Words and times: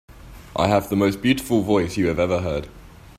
I 0.55 0.67
have 0.67 0.89
the 0.89 0.95
most 0.95 1.21
beautiful 1.21 1.61
voice 1.61 1.95
you 1.95 2.07
have 2.07 2.17
ever 2.17 2.39
heard. 2.39 2.67